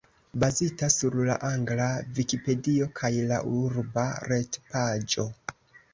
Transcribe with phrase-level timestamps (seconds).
[0.43, 1.89] Bazita sur la angla
[2.19, 5.29] Vikipedio kaj la urba retpaĝo.